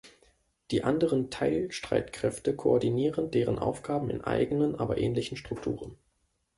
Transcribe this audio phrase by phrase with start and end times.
[0.71, 5.95] Die anderen Teilstreitkräfte koordinieren deren Aufgaben in eigenen, aber ähnlichen Strukturen.